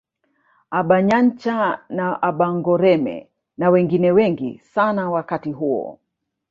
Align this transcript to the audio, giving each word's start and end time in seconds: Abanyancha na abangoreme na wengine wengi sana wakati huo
Abanyancha 0.79 1.57
na 1.97 2.07
abangoreme 2.29 3.15
na 3.57 3.67
wengine 3.69 4.11
wengi 4.11 4.59
sana 4.73 5.09
wakati 5.09 5.51
huo 5.51 5.99